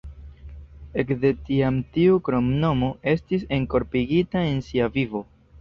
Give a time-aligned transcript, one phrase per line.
[1.03, 5.27] Ekde tiam tiu kromnomo estis enkorpigita en sia vivo.